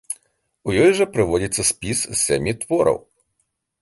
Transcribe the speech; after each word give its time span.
У 0.69 0.73
ёй 0.85 0.93
жа 0.99 1.07
прыводзіцца 1.17 1.61
спіс 1.73 1.99
з 2.09 2.17
сямі 2.25 2.57
твораў. 2.63 2.97